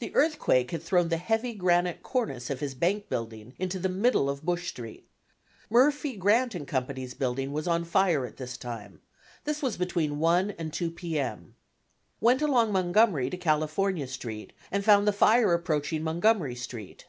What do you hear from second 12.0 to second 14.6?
Went along Montgomery to California Street,